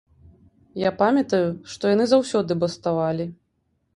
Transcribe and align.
Я 0.83 0.91
памятаю, 1.01 1.51
што 1.75 1.93
яны 1.95 2.05
заўсёды 2.13 2.57
баставалі. 2.65 3.31